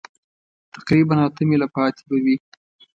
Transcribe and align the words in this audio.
تقریباً 0.75 1.15
اته 1.27 1.41
مېله 1.49 1.67
پاتې 1.75 2.01
به 2.07 2.17
وي. 2.23 2.35